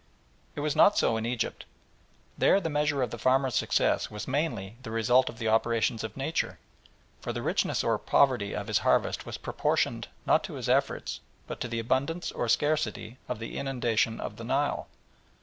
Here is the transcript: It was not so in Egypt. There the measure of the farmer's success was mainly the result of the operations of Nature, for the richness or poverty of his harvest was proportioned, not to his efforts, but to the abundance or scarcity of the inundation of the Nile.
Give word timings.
It 0.55 0.61
was 0.61 0.75
not 0.75 0.97
so 0.97 1.15
in 1.15 1.27
Egypt. 1.27 1.63
There 2.35 2.59
the 2.59 2.71
measure 2.71 3.03
of 3.03 3.11
the 3.11 3.19
farmer's 3.19 3.53
success 3.53 4.09
was 4.09 4.27
mainly 4.27 4.77
the 4.81 4.89
result 4.89 5.29
of 5.29 5.37
the 5.37 5.47
operations 5.47 6.03
of 6.03 6.17
Nature, 6.17 6.57
for 7.19 7.31
the 7.31 7.43
richness 7.43 7.83
or 7.83 7.99
poverty 7.99 8.55
of 8.55 8.65
his 8.65 8.79
harvest 8.79 9.27
was 9.27 9.37
proportioned, 9.37 10.07
not 10.25 10.43
to 10.45 10.55
his 10.55 10.67
efforts, 10.67 11.19
but 11.45 11.59
to 11.59 11.67
the 11.67 11.77
abundance 11.77 12.31
or 12.31 12.49
scarcity 12.49 13.19
of 13.29 13.37
the 13.37 13.59
inundation 13.59 14.19
of 14.19 14.37
the 14.37 14.43
Nile. 14.43 14.87